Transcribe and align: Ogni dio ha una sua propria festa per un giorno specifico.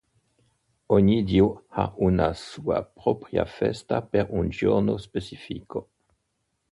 Ogni 0.95 1.17
dio 1.31 1.49
ha 1.75 1.85
una 2.07 2.29
sua 2.45 2.79
propria 2.83 3.45
festa 3.45 4.01
per 4.01 4.27
un 4.31 4.49
giorno 4.49 4.97
specifico. 4.97 5.89